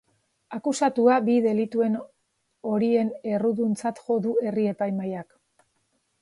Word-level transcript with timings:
Akusatua 0.57 1.17
bi 1.27 1.35
delituen 1.45 1.97
horien 2.71 3.13
erruduntzat 3.35 4.03
jo 4.09 4.19
du 4.25 4.33
herri-epaimahaiak. 4.47 5.33